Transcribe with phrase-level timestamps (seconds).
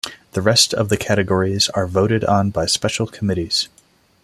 [0.31, 3.67] The rest of the categories are voted on by special committees.